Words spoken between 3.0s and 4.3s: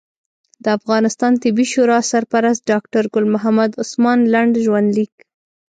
ګل محمد عثمان